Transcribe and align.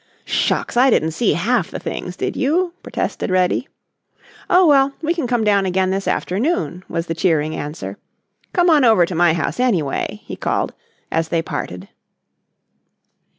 "Shucks, 0.25 0.75
I 0.77 0.89
didn't 0.89 1.11
see 1.11 1.33
half 1.33 1.69
the 1.69 1.77
things, 1.77 2.15
did 2.17 2.35
you?" 2.35 2.73
protested 2.81 3.29
Reddy. 3.29 3.67
"Oh, 4.49 4.65
well, 4.65 4.93
we 5.03 5.13
can 5.13 5.27
come 5.27 5.43
down 5.43 5.67
again 5.67 5.91
this 5.91 6.07
afternoon," 6.07 6.83
was 6.89 7.05
the 7.05 7.13
cheering 7.13 7.55
answer. 7.55 7.99
"Come 8.51 8.67
on 8.71 8.83
over 8.83 9.05
to 9.05 9.13
my 9.13 9.33
house, 9.33 9.59
anyway," 9.59 10.21
he 10.23 10.35
called 10.35 10.73
as 11.11 11.29
they 11.29 11.43
parted. 11.43 11.87